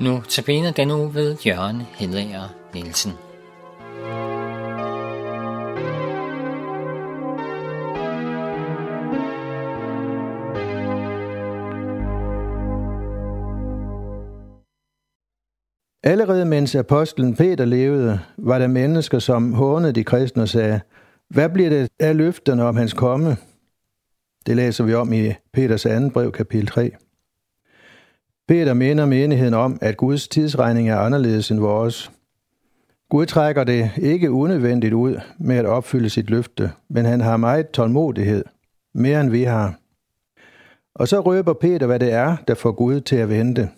[0.00, 3.12] Nu tabiner den uge ved Jørgen Hedager Nielsen.
[16.02, 20.80] Allerede mens apostlen Peter levede, var der mennesker, som hånede de kristne og sagde,
[21.28, 23.36] hvad bliver det af løfterne om hans komme?
[24.46, 26.90] Det læser vi om i Peters anden brev, kapitel 3.
[28.50, 32.10] Peter minder menigheden om, at Guds tidsregning er anderledes end vores.
[33.08, 37.70] Gud trækker det ikke unødvendigt ud med at opfylde sit løfte, men han har meget
[37.70, 38.44] tålmodighed,
[38.94, 39.74] mere end vi har.
[40.94, 43.68] Og så røber Peter, hvad det er, der får Gud til at vente.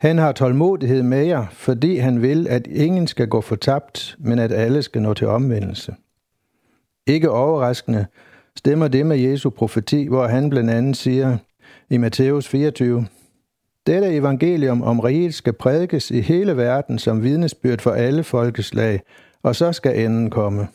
[0.00, 4.52] Han har tålmodighed med jer, fordi han vil, at ingen skal gå fortabt, men at
[4.52, 5.94] alle skal nå til omvendelse.
[7.06, 8.06] Ikke overraskende
[8.56, 11.36] stemmer det med Jesu profeti, hvor han blandt andet siger
[11.90, 13.06] i Matthæus 24,
[13.86, 19.00] dette evangelium om riget skal prædikes i hele verden som vidnesbyrd for alle folkeslag,
[19.42, 20.68] og så skal enden komme.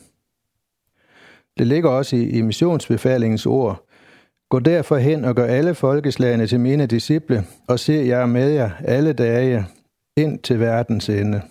[1.58, 3.86] Det ligger også i, i missionsbefalingens ord.
[4.48, 8.70] Gå derfor hen og gør alle folkeslagene til mine disciple, og se jer med jer
[8.84, 9.66] alle dage
[10.16, 11.42] ind til verdens ende.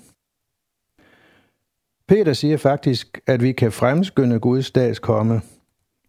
[2.07, 5.41] Peter siger faktisk, at vi kan fremskynde Guds dags komme.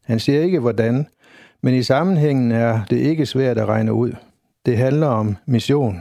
[0.05, 1.07] Han siger ikke hvordan,
[1.63, 4.13] men i sammenhængen er det ikke svært at regne ud.
[4.67, 6.01] Det handler om mission.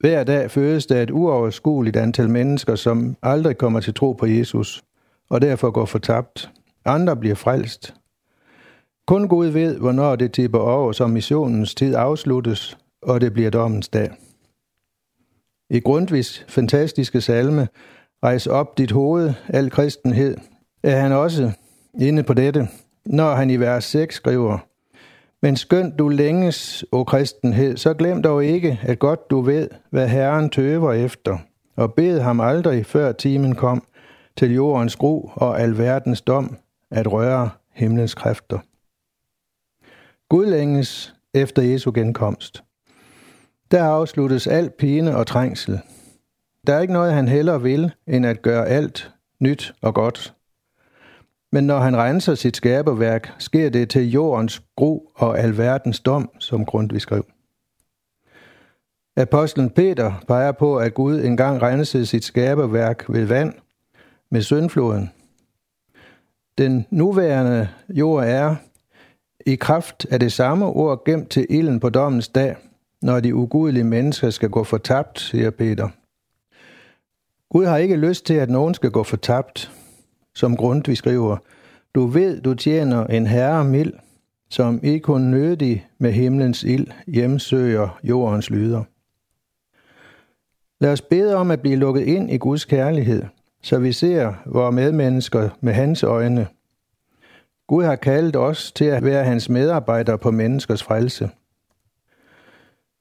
[0.00, 4.84] Hver dag fødes der et uoverskueligt antal mennesker, som aldrig kommer til tro på Jesus,
[5.30, 6.50] og derfor går fortabt.
[6.84, 7.94] Andre bliver frelst.
[9.06, 13.88] Kun Gud ved, hvornår det tipper over, som missionens tid afsluttes, og det bliver dommens
[13.88, 14.10] dag.
[15.70, 17.68] I Grundtvigs fantastiske salme,
[18.24, 20.36] Rejs op dit hoved, al kristenhed,
[20.82, 21.52] er han også
[22.00, 22.68] inde på dette,
[23.06, 24.58] når han i vers 6 skriver,
[25.42, 30.08] men skønt du længes, o kristenhed, så glem dog ikke, at godt du ved, hvad
[30.08, 31.38] Herren tøver efter,
[31.76, 33.82] og bed ham aldrig, før timen kom,
[34.36, 36.56] til jordens gro og alverdens dom,
[36.90, 38.58] at røre himlens kræfter.
[40.28, 42.62] Gud længes efter Jesu genkomst.
[43.70, 45.80] Der afsluttes al pine og trængsel.
[46.66, 50.34] Der er ikke noget, han heller vil, end at gøre alt nyt og godt.
[51.52, 56.64] Men når han renser sit skaberværk, sker det til jordens gro og alverdens dom, som
[56.64, 57.24] Grundtvig skrev.
[59.16, 63.54] Apostlen Peter peger på, at Gud engang rensede sit skaberværk ved vand
[64.30, 65.10] med syndfloden.
[66.58, 68.56] Den nuværende jord er,
[69.46, 72.56] i kraft af det samme ord, gemt til ilden på dommens dag,
[73.02, 75.88] når de ugudelige mennesker skal gå fortabt, siger Peter.
[77.50, 79.70] Gud har ikke lyst til, at nogen skal gå fortabt,
[80.40, 81.36] som Grundtvig skriver,
[81.94, 83.92] du ved, du tjener en herre mild,
[84.50, 88.82] som ikke kun nødig med himlens ild hjemsøger jordens lyder.
[90.80, 93.22] Lad os bede om at blive lukket ind i Guds kærlighed,
[93.62, 96.46] så vi ser vores medmennesker med hans øjne.
[97.66, 101.30] Gud har kaldt os til at være hans medarbejdere på menneskers frelse.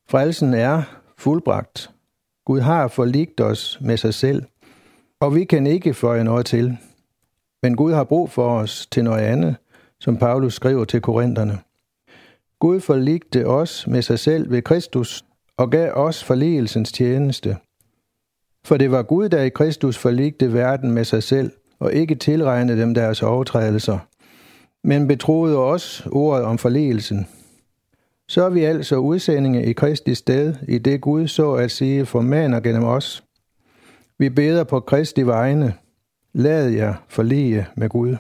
[0.10, 0.84] Frelsen er
[1.18, 1.92] fuldbragt.
[2.46, 4.44] Gud har forligt os med sig selv,
[5.20, 6.78] og vi kan ikke føje noget til.
[7.64, 9.56] Men Gud har brug for os til noget andet,
[10.00, 11.60] som Paulus skriver til korinterne.
[12.60, 15.26] Gud forligte os med sig selv ved Kristus
[15.58, 17.58] og gav os forligelsens tjeneste.
[18.66, 22.82] For det var Gud, der i Kristus forligte verden med sig selv og ikke tilregnede
[22.82, 24.00] dem deres overtrædelser,
[24.84, 27.28] men betroede os ordet om forligelsen.
[28.28, 32.60] Så er vi altså udsendinge i Kristi sted, i det Gud så at sige formaner
[32.60, 33.24] gennem os.
[34.18, 35.74] Vi beder på Kristi vegne,
[36.34, 38.16] Lad jer forlige med Gud.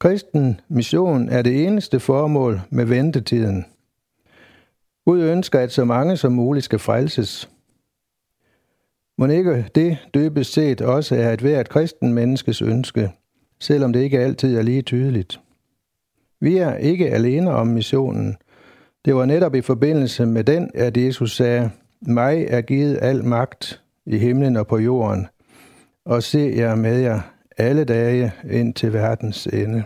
[0.00, 3.64] Kristen mission er det eneste formål med ventetiden.
[5.04, 7.50] Gud ønsker, at så mange som muligt skal frelses.
[9.18, 13.12] Må ikke det dybest set også er et hvert kristen menneskes ønske,
[13.60, 15.40] selvom det ikke altid er lige tydeligt.
[16.40, 18.36] Vi er ikke alene om missionen.
[19.04, 21.70] Det var netop i forbindelse med den, at Jesus sagde,
[22.00, 25.26] mig er givet al magt i himlen og på jorden–
[26.04, 27.20] og se jer med jer
[27.58, 29.84] alle dage ind til verdens ende.